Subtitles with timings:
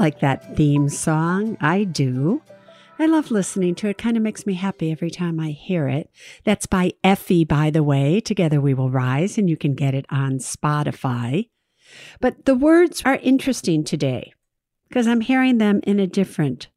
[0.00, 1.56] like that theme song?
[1.60, 2.42] I do.
[2.98, 3.98] I love listening to it.
[3.98, 6.10] Kind of makes me happy every time I hear it.
[6.44, 8.20] That's by Effie, by the way.
[8.20, 11.50] Together we will rise, and you can get it on Spotify.
[12.20, 14.32] But the words are interesting today
[14.88, 16.68] because I'm hearing them in a different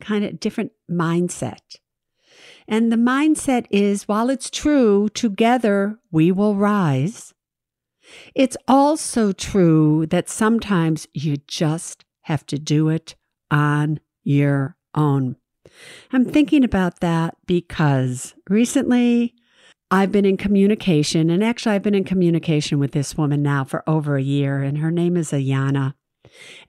[0.00, 1.76] kind of different mindset.
[2.68, 7.34] And the mindset is while it's true, together we will rise,
[8.34, 13.16] it's also true that sometimes you just have to do it
[13.50, 15.36] on your own.
[16.12, 19.34] I'm thinking about that because recently
[19.90, 23.82] I've been in communication, and actually, I've been in communication with this woman now for
[23.88, 25.94] over a year, and her name is Ayanna.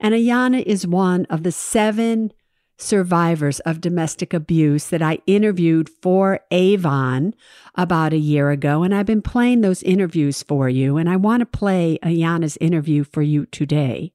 [0.00, 2.32] And Ayanna is one of the seven
[2.78, 7.34] survivors of domestic abuse that I interviewed for Avon
[7.76, 8.82] about a year ago.
[8.82, 10.96] And I've been playing those interviews for you.
[10.96, 14.12] And I want to play Ayanna's interview for you today.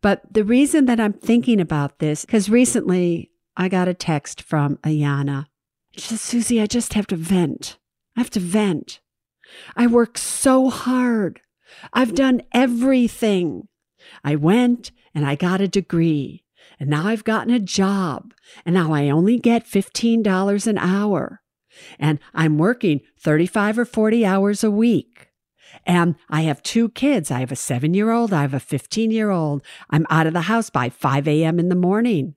[0.00, 4.76] But the reason that I'm thinking about this, because recently I got a text from
[4.78, 5.46] Ayanna.
[5.92, 7.78] She says, Suze, I just have to vent.
[8.16, 9.00] I have to vent.
[9.76, 11.40] I work so hard.
[11.92, 13.68] I've done everything.
[14.24, 16.44] I went and I got a degree,
[16.78, 18.34] and now I've gotten a job,
[18.64, 21.42] and now I only get $15 an hour,
[21.98, 25.27] and I'm working 35 or 40 hours a week.
[25.88, 27.30] And I have two kids.
[27.30, 28.32] I have a seven year old.
[28.34, 29.62] I have a 15 year old.
[29.88, 31.58] I'm out of the house by 5 a.m.
[31.58, 32.34] in the morning.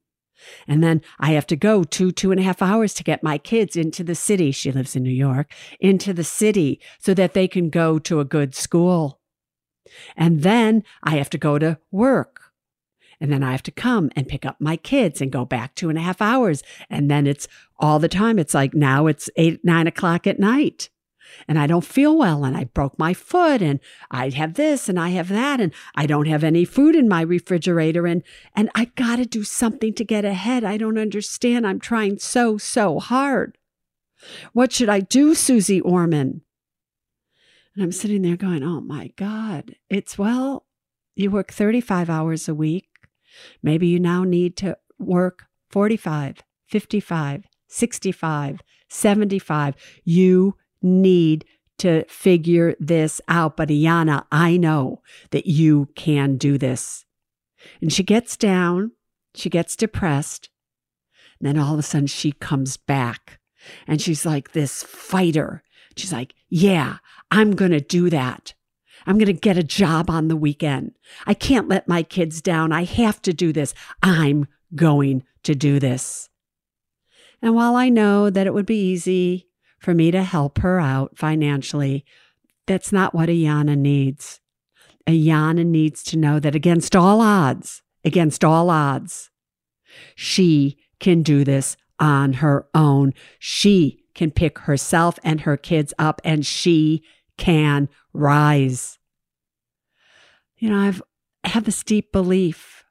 [0.68, 3.38] And then I have to go two, two and a half hours to get my
[3.38, 4.52] kids into the city.
[4.52, 8.26] She lives in New York, into the city so that they can go to a
[8.26, 9.20] good school.
[10.16, 12.54] And then I have to go to work.
[13.20, 15.90] And then I have to come and pick up my kids and go back two
[15.90, 16.64] and a half hours.
[16.90, 17.48] And then it's
[17.80, 18.40] all the time.
[18.40, 20.90] It's like now it's eight, nine o'clock at night.
[21.48, 25.00] And I don't feel well, and I broke my foot, and I have this, and
[25.00, 28.24] I have that, and I don't have any food in my refrigerator, and
[28.56, 30.64] and I got to do something to get ahead.
[30.64, 31.66] I don't understand.
[31.66, 33.58] I'm trying so so hard.
[34.54, 36.42] What should I do, Suze Orman?
[37.76, 39.76] And I'm sitting there going, "Oh my God!
[39.90, 40.66] It's well,
[41.16, 42.88] you work 35 hours a week.
[43.64, 49.76] Maybe you now need to work 45, 55, 65, 75.
[50.04, 51.46] You need
[51.80, 53.58] to figure this out.
[53.58, 57.06] But Ayanna, I know that you can do this.
[57.82, 58.92] And she gets down,
[59.34, 60.50] she gets depressed.
[61.40, 63.40] And then all of a sudden she comes back
[63.88, 65.64] and she's like this fighter.
[65.96, 66.98] She's like, yeah,
[67.32, 68.54] I'm going to do that.
[69.08, 70.94] I'm going to get a job on the weekend.
[71.26, 72.72] I can't let my kids down.
[72.72, 73.74] I have to do this.
[74.04, 76.30] I'm going to do this.
[77.42, 79.48] And while I know that it would be easy
[79.82, 82.06] for me to help her out financially,
[82.68, 84.40] that's not what Ayanna needs.
[85.08, 89.32] Ayanna needs to know that against all odds, against all odds,
[90.16, 93.14] she can do this on her own.
[93.40, 97.04] She can pick herself and her kids up and she
[97.38, 99.00] can rise.
[100.58, 101.02] You know, I've
[101.44, 102.84] I have this deep belief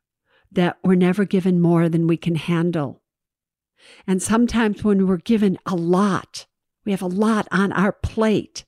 [0.50, 3.02] that we're never given more than we can handle.
[4.06, 6.46] And sometimes when we're given a lot,
[6.84, 8.64] we have a lot on our plate.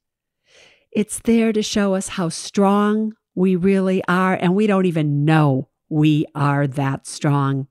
[0.91, 5.69] It's there to show us how strong we really are, and we don't even know
[5.89, 7.69] we are that strong.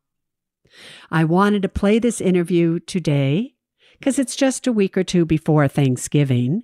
[1.11, 3.55] I wanted to play this interview today
[3.99, 6.63] because it's just a week or two before Thanksgiving.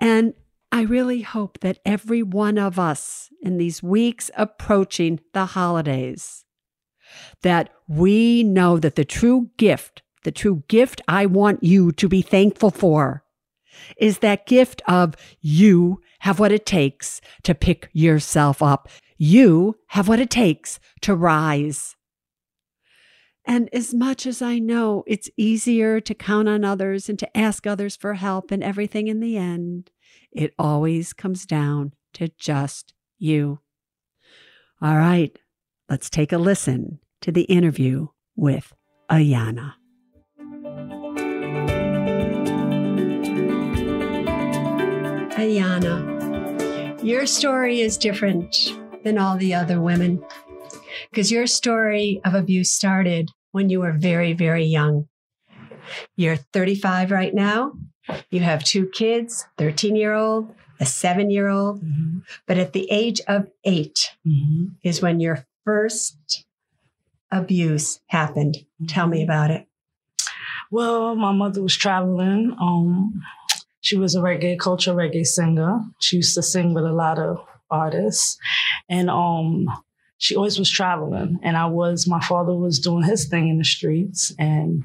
[0.00, 0.34] And
[0.70, 6.44] I really hope that every one of us in these weeks approaching the holidays,
[7.42, 12.20] that we know that the true gift, the true gift I want you to be
[12.20, 13.22] thankful for,
[13.96, 18.88] is that gift of you have what it takes to pick yourself up.
[19.18, 21.94] You have what it takes to rise.
[23.44, 27.64] And as much as I know it's easier to count on others and to ask
[27.64, 29.92] others for help and everything in the end,
[30.32, 33.60] it always comes down to just you.
[34.82, 35.38] All right,
[35.88, 38.72] let's take a listen to the interview with
[39.08, 39.74] Ayanna.
[45.36, 48.72] Ayanna, your story is different
[49.04, 50.24] than all the other women
[51.10, 55.08] because your story of abuse started when you were very, very young.
[56.16, 57.72] You're 35 right now.
[58.30, 61.82] You have two kids, 13 year old, a seven year old.
[61.82, 62.20] Mm-hmm.
[62.46, 64.16] But at the age of 8
[64.82, 66.46] is when your first
[67.30, 68.64] abuse happened.
[68.88, 69.66] Tell me about it.
[70.70, 72.56] Well, my mother was traveling.
[72.58, 73.22] Um,
[73.86, 75.78] she was a reggae culture reggae singer.
[76.00, 77.38] She used to sing with a lot of
[77.70, 78.36] artists,
[78.88, 79.68] and um,
[80.18, 81.38] she always was traveling.
[81.44, 84.82] And I was, my father was doing his thing in the streets, and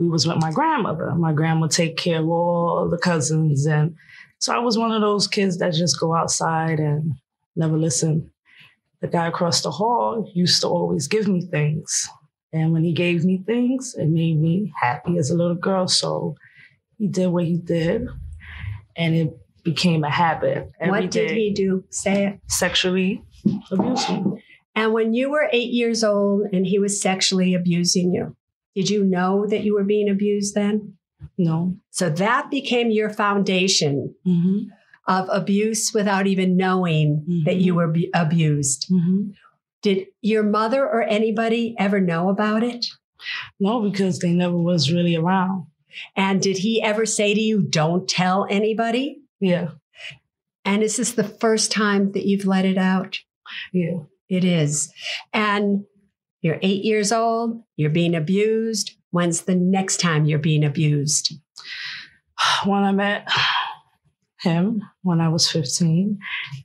[0.00, 1.14] we was with my grandmother.
[1.14, 3.94] My grandma take care of all the cousins, and
[4.40, 7.12] so I was one of those kids that just go outside and
[7.54, 8.32] never listen.
[9.00, 12.08] The guy across the hall used to always give me things.
[12.52, 15.86] And when he gave me things, it made me happy as a little girl.
[15.86, 16.34] So
[16.98, 18.08] he did what he did,
[19.00, 19.30] and it
[19.64, 20.70] became a habit.
[20.80, 21.84] Every what did he do?
[21.90, 22.40] Say it.
[22.46, 23.22] Sexually
[23.72, 24.42] abuse me.
[24.74, 28.36] And when you were eight years old and he was sexually abusing you,
[28.76, 30.94] did you know that you were being abused then?
[31.36, 31.76] No.
[31.90, 34.58] So that became your foundation Mm-hmm.
[35.08, 37.62] of abuse without even knowing that Mhm.
[37.64, 38.86] you were be- abused.
[38.90, 39.30] Mm-hmm.
[39.82, 42.86] Did your mother or anybody ever know about it?
[43.58, 45.66] No, because they never was really around.
[46.16, 49.20] And did he ever say to you, don't tell anybody?
[49.40, 49.68] Yeah.
[50.64, 53.18] And is this the first time that you've let it out?
[53.72, 54.00] Yeah.
[54.28, 54.92] It is.
[55.32, 55.84] And
[56.42, 58.92] you're eight years old, you're being abused.
[59.10, 61.32] When's the next time you're being abused?
[62.64, 63.28] When I met
[64.40, 66.18] him when I was 15.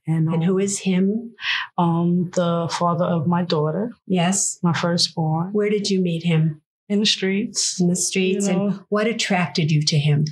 [0.07, 1.33] And, And um, who is him?
[1.77, 4.57] um the father of my daughter, Yes.
[4.63, 6.61] my firstborn, Where did you meet him?
[6.89, 7.79] In the streets.
[7.79, 8.47] In the streets.
[8.47, 10.25] You And what attracted you to him?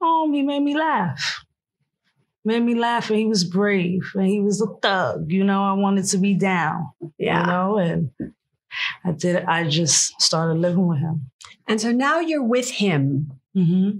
[0.00, 1.44] Um, he made me laugh.
[2.44, 5.30] Made me laugh and he was brave and he was a thug.
[5.30, 6.90] You know, I wanted to be down.
[7.40, 8.10] You know, and
[9.04, 11.30] I did I just started living with him.
[11.68, 13.32] And so now you're with him.
[13.54, 13.90] hmm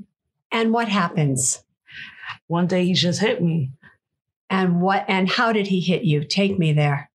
[0.51, 1.63] And what happens?
[2.47, 3.73] One day he just hit me.
[4.49, 6.25] And what and how did he hit you?
[6.25, 7.11] Take me there.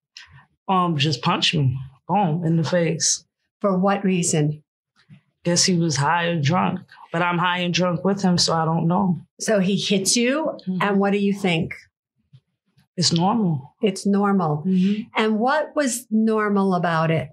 [0.67, 1.77] Um, just punched me.
[2.07, 3.25] Boom, in the face.
[3.61, 4.63] For what reason?
[5.43, 6.79] Guess he was high or drunk.
[7.11, 9.21] But I'm high and drunk with him, so I don't know.
[9.39, 10.81] So he hits you, mm-hmm.
[10.81, 11.75] and what do you think?
[12.97, 13.75] It's normal.
[13.81, 14.63] It's normal.
[14.65, 15.03] Mm-hmm.
[15.15, 17.29] And what was normal about it?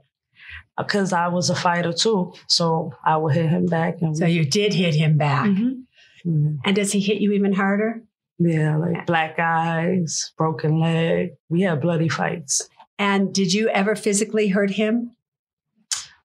[0.76, 2.32] Because I was a fighter too.
[2.48, 5.46] So I would hit him back and So you did hit him back.
[5.46, 5.84] Mhm.
[6.24, 6.50] Yeah.
[6.64, 8.02] And does he hit you even harder?
[8.38, 11.32] Yeah, like black eyes, broken leg.
[11.48, 12.68] We had bloody fights.
[12.98, 15.12] And did you ever physically hurt him?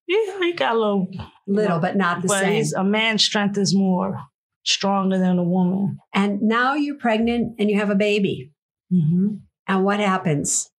[0.08, 1.08] Yeah, he got a little,
[1.46, 2.64] Little, but not the but same.
[2.76, 4.18] a man's strength is more
[4.64, 5.98] stronger than a woman.
[6.14, 8.50] And now you're pregnant and you have a baby.
[8.92, 9.36] Mm-hmm.
[9.66, 10.70] And what happens?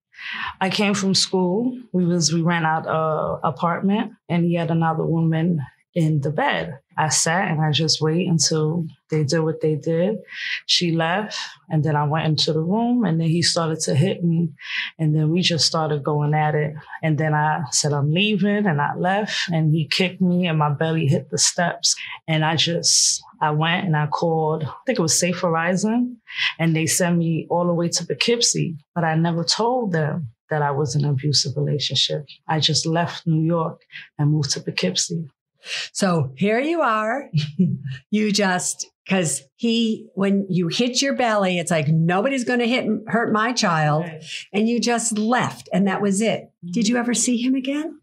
[0.59, 1.77] I came from school.
[1.93, 5.59] We was we ran out a apartment, and he had another woman
[5.96, 6.79] in the bed.
[6.98, 10.17] I sat and I just wait until they did what they did.
[10.65, 11.38] She left,
[11.69, 14.50] and then I went into the room, and then he started to hit me,
[15.00, 16.74] and then we just started going at it.
[17.01, 20.69] And then I said I'm leaving, and I left, and he kicked me, and my
[20.69, 21.96] belly hit the steps,
[22.27, 24.63] and I just I went and I called.
[24.63, 26.17] I think it was Safe Horizon,
[26.60, 30.62] and they sent me all the way to Poughkeepsie, but I never told them that
[30.62, 32.25] I was in an abusive relationship.
[32.48, 33.81] I just left New York
[34.17, 35.29] and moved to Poughkeepsie.
[35.91, 37.29] So here you are.
[38.11, 42.85] you just because he when you hit your belly, it's like nobody's going to hit
[43.07, 44.05] hurt my child,
[44.53, 46.43] and you just left, and that was it.
[46.43, 46.71] Mm-hmm.
[46.71, 47.99] Did you ever see him again?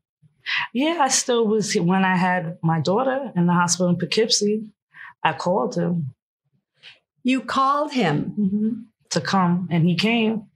[0.73, 4.65] Yeah, I still was when I had my daughter in the hospital in Poughkeepsie.
[5.23, 6.15] I called him
[7.25, 8.35] You called him.
[8.39, 8.69] Mm-hmm.
[9.11, 10.47] to come, and he came,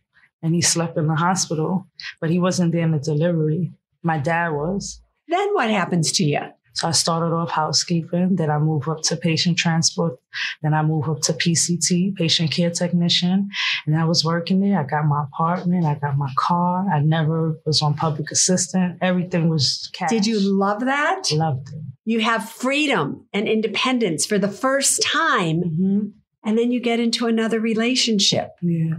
[0.42, 1.86] and he slept in the hospital,
[2.20, 3.72] but he wasn't there in the delivery.
[4.02, 5.00] My dad was.
[5.28, 6.40] Then what happens to you?
[6.72, 10.18] So I started off housekeeping, then I moved up to patient transport,
[10.62, 13.48] then I moved up to PCT, patient care technician,
[13.86, 14.78] and I was working there.
[14.78, 16.86] I got my apartment, I got my car.
[16.92, 18.98] I never was on public assistance.
[19.02, 20.10] Everything was cash.
[20.10, 21.30] Did you love that?
[21.32, 21.82] Loved it.
[22.04, 26.00] You have freedom and independence for the first time hmm
[26.44, 28.52] and then you get into another relationship.
[28.62, 28.94] Yeah.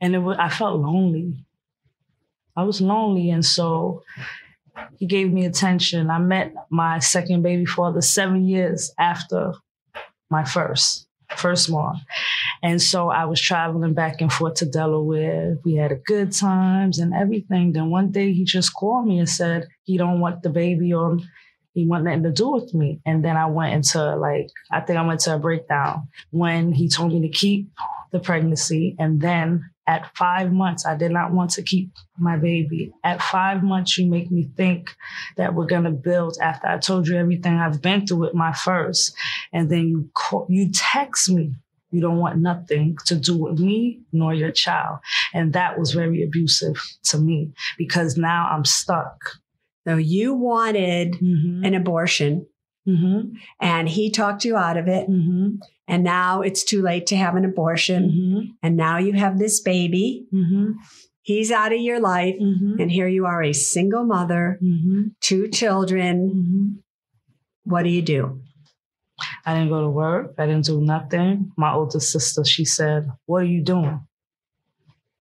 [0.00, 1.44] And it was, I felt lonely.
[2.56, 3.30] I was lonely.
[3.30, 4.02] And so
[4.98, 6.10] he gave me attention.
[6.10, 9.52] I met my second baby father seven years after
[10.30, 11.06] my first,
[11.36, 12.00] first one.
[12.62, 15.58] And so I was traveling back and forth to Delaware.
[15.64, 17.72] We had a good times and everything.
[17.72, 21.18] Then one day he just called me and said he don't want the baby or
[21.74, 23.00] he want nothing to do with me.
[23.06, 26.88] And then I went into like, I think I went to a breakdown when he
[26.88, 27.70] told me to keep
[28.10, 28.96] the pregnancy.
[28.98, 32.92] And then at five months, I did not want to keep my baby.
[33.02, 34.94] At five months, you make me think
[35.38, 39.14] that we're gonna build after I told you everything I've been through with my first.
[39.52, 41.54] And then you call, you text me.
[41.90, 44.98] You don't want nothing to do with me nor your child.
[45.32, 49.16] And that was very abusive to me because now I'm stuck.
[49.86, 51.64] So you wanted Mm-hmm.
[51.64, 52.46] an abortion
[52.86, 53.36] Mm-hmm.
[53.60, 55.08] and he talked you out of it.
[55.10, 55.56] Mm-hmm.
[55.88, 58.10] And now it's too late to have an abortion.
[58.10, 58.40] Mm-hmm.
[58.62, 60.26] And now you have this baby.
[60.32, 60.72] Mm-hmm.
[61.22, 62.36] He's out of your life.
[62.40, 62.80] Mm-hmm.
[62.80, 65.02] And here you are, a single mother, Mm-hmm.
[65.20, 66.30] two children.
[66.30, 66.68] Mm-hmm.
[67.64, 68.40] What do you do?
[69.44, 70.34] I didn't go to work.
[70.38, 71.52] I didn't do nothing.
[71.56, 74.00] My older sister, she said, What are you doing?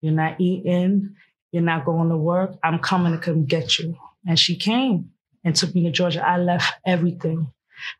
[0.01, 1.15] You're not eating.
[1.51, 2.55] You're not going to work.
[2.63, 3.97] I'm coming to come get you.
[4.25, 5.11] And she came
[5.43, 6.25] and took me to Georgia.
[6.25, 7.51] I left everything.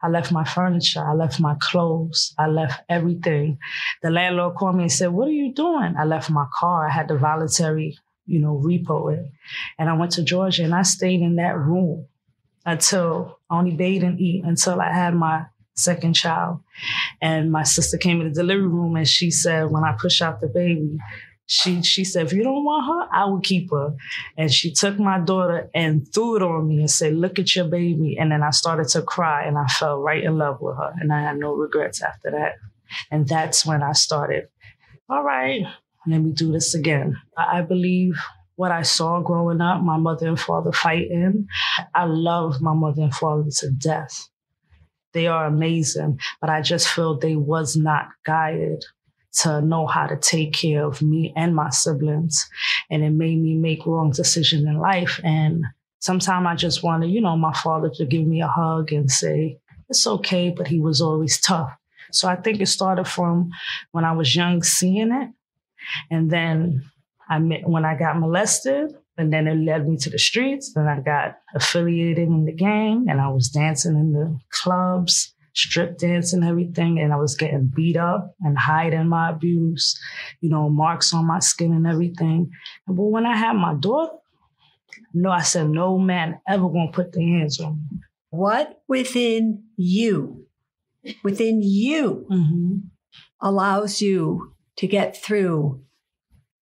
[0.02, 1.04] I left my furniture.
[1.06, 2.34] I left my clothes.
[2.38, 3.60] I left everything.
[4.02, 5.96] The landlord called me and said, What are you doing?
[5.98, 6.88] I left my car.
[6.88, 9.26] I had the voluntary, you know, repo it.
[9.78, 12.06] And I went to Georgia and I stayed in that room
[12.66, 16.60] until I only bathed and eat until I had my second child.
[17.22, 20.42] And my sister came in the delivery room and she said, when I push out
[20.42, 21.00] the baby,
[21.46, 23.94] she she said, if you don't want her, I will keep her.
[24.38, 27.66] And she took my daughter and threw it on me and said, look at your
[27.66, 28.18] baby.
[28.18, 30.94] And then I started to cry and I fell right in love with her.
[31.00, 32.56] And I had no regrets after that.
[33.10, 34.48] And that's when I started,
[35.10, 35.66] all right,
[36.08, 37.18] let me do this again.
[37.38, 38.16] I believe
[38.56, 41.48] what I saw growing up, my mother and father fighting.
[41.96, 44.30] I love my mother and father to death.
[45.14, 48.86] They are amazing, but I just feel they was not guided
[49.34, 52.50] to know how to take care of me and my siblings.
[52.90, 55.20] And it made me make wrong decisions in life.
[55.24, 55.66] And
[56.00, 59.58] sometimes I just wanted, you know, my father to give me a hug and say,
[59.90, 61.72] it's okay, but he was always tough.
[62.12, 63.52] So I think it started from
[63.92, 65.30] when I was young, seeing it.
[66.10, 66.84] And then
[67.30, 70.74] I met when I got molested, and then it led me to the streets.
[70.74, 75.98] Then I got affiliated in the gang, and I was dancing in the clubs, strip
[75.98, 77.00] dance and everything.
[77.00, 80.00] And I was getting beat up and hiding my abuse,
[80.40, 82.50] you know, marks on my skin and everything.
[82.88, 84.14] But when I had my daughter,
[85.14, 88.00] no, I said, no man ever gonna put their hands on me.
[88.30, 90.46] What within you,
[91.24, 92.76] within you, Mm-hmm.
[93.42, 95.82] allows you to get through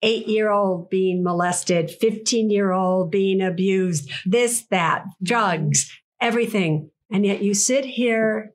[0.02, 5.92] eight year old being molested, 15 year old being abused, this, that, drugs,
[6.22, 6.90] everything.
[7.12, 8.54] And yet you sit here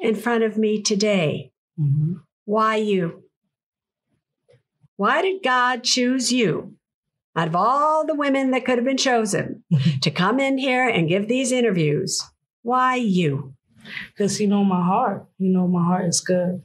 [0.00, 1.52] in front of me today.
[1.78, 2.14] Mm-hmm.
[2.44, 3.24] Why you?
[4.96, 6.74] Why did God choose you
[7.36, 9.64] out of all the women that could have been chosen
[10.02, 12.22] to come in here and give these interviews?
[12.62, 13.54] Why you?
[14.08, 15.26] Because you know my heart.
[15.38, 16.62] You know my heart is good.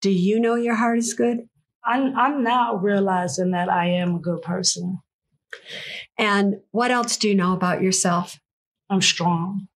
[0.00, 1.48] Do you know your heart is good?
[1.84, 5.00] I'm I'm now realizing that I am a good person.
[6.18, 8.40] And what else do you know about yourself?
[8.90, 9.68] I'm strong.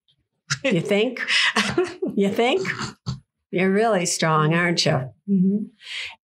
[0.64, 1.26] You think?
[2.14, 2.66] you think?
[3.50, 5.10] You're really strong, aren't you?
[5.28, 5.64] Mm-hmm.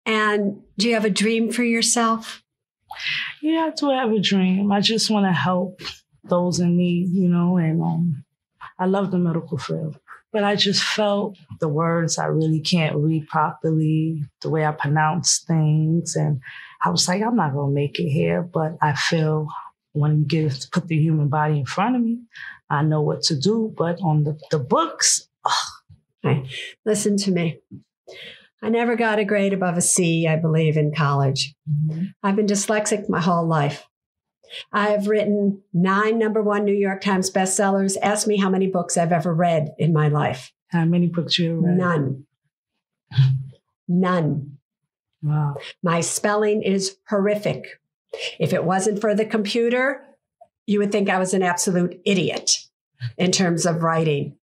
[0.05, 2.43] And do you have a dream for yourself?
[3.41, 4.71] Yeah, I do have a dream.
[4.71, 5.81] I just want to help
[6.23, 8.25] those in need, you know, and um,
[8.79, 9.99] I love the medical field.
[10.31, 15.39] But I just felt the words I really can't read properly, the way I pronounce
[15.39, 16.15] things.
[16.15, 16.41] And
[16.83, 18.41] I was like, I'm not going to make it here.
[18.41, 19.47] But I feel
[19.93, 22.19] when you give, put the human body in front of me,
[22.69, 23.73] I know what to do.
[23.77, 25.27] But on the, the books,
[26.85, 27.59] Listen to me.
[28.61, 31.53] I never got a grade above a C, I believe, in college.
[31.69, 32.05] Mm-hmm.
[32.23, 33.87] I've been dyslexic my whole life.
[34.71, 37.97] I have written nine number one New York Times bestsellers.
[38.01, 40.53] Ask me how many books I've ever read in my life.
[40.69, 41.77] how many books you read?
[41.77, 42.25] None.
[43.87, 44.57] None.
[45.21, 45.57] Wow.
[45.83, 47.65] My spelling is horrific.
[48.39, 50.06] If it wasn't for the computer,
[50.67, 52.51] you would think I was an absolute idiot
[53.17, 54.37] in terms of writing.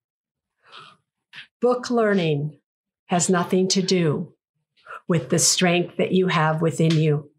[1.61, 2.59] Book learning
[3.05, 4.33] has nothing to do
[5.07, 7.29] with the strength that you have within you.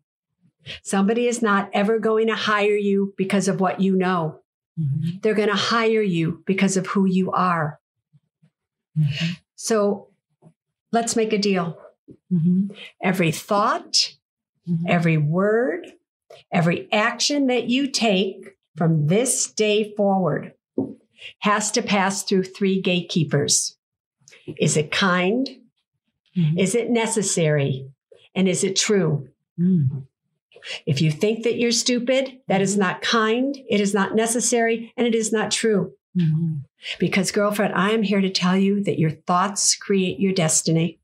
[0.82, 4.40] Somebody is not ever going to hire you because of what you know.
[4.78, 5.20] Mhm.
[5.22, 7.80] They're going to hire you because of who you are.
[8.98, 9.38] Mhm.
[9.56, 10.10] So
[10.92, 11.78] let's make a deal.
[12.32, 12.76] Mhm.
[13.02, 14.16] Every thought,
[14.68, 14.84] Mhm.
[14.88, 15.92] every word,
[16.52, 20.52] every action that you take from this day forward
[21.40, 23.76] has to pass through three gatekeepers.
[24.59, 25.49] Is it kind?
[26.37, 26.59] Mhm.
[26.61, 27.88] Is it necessary?
[28.35, 29.28] And is it true?
[29.59, 30.06] Mm.
[30.85, 35.06] If you think that you're stupid, that is not kind, it is not necessary, and
[35.06, 35.92] it is not true.
[36.18, 36.64] Mhm.
[36.99, 40.99] Because, girlfriend, I am here to tell you that your thoughts create your destiny.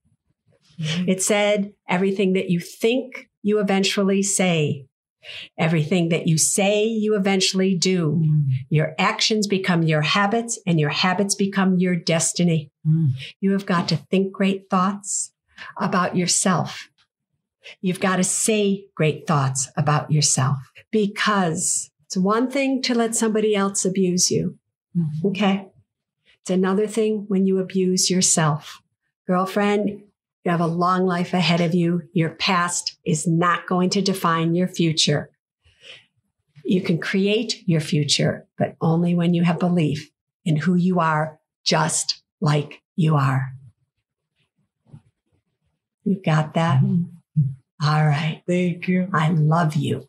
[0.79, 1.09] Mhm.
[1.09, 4.87] It said, everything that you think, you eventually say.
[5.59, 8.23] Everything that you say, you eventually do.
[8.25, 8.45] Mm.
[8.69, 12.71] Your actions become your habits, and your habits become your destiny.
[12.87, 13.11] Mm.
[13.41, 15.33] You have got to think great thoughts
[15.79, 16.89] about yourself.
[17.81, 20.59] You've got to say great thoughts about yourself
[20.91, 24.59] because it's one thing to let somebody else abuse you.
[24.97, 25.25] Mhm.
[25.31, 25.69] Okay.
[26.41, 28.83] It's another thing when you abuse yourself.
[29.27, 30.03] Girlfriend,
[30.45, 32.03] you have a long life ahead of you.
[32.13, 35.31] Your past is not going to define your future.
[36.65, 40.11] You can create your future, but only when you have belief
[40.45, 43.53] in who you are, just like you are.
[46.05, 46.83] You got that?
[46.83, 47.07] Mhm.
[47.83, 48.43] All right.
[48.47, 49.09] Thank you.
[49.13, 50.09] I love you.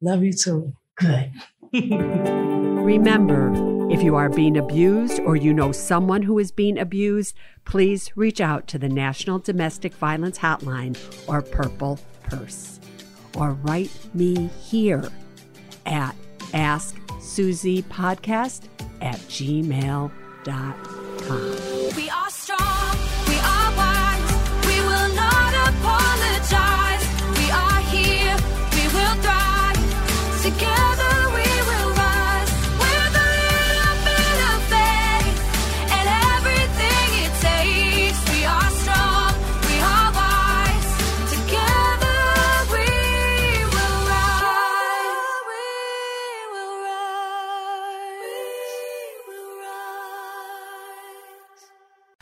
[0.00, 0.74] Love you too.
[0.96, 1.32] Good.
[1.72, 3.50] Remember,
[3.96, 7.34] if you are being abused or you know someone who is being abused,
[7.64, 12.78] please reach out to the National Domestic Violence Hotline or Purple Purse.
[13.38, 15.08] Or write me here
[15.86, 16.14] at
[16.52, 18.68] AskSuzePodcast
[19.00, 20.12] at gmail.com.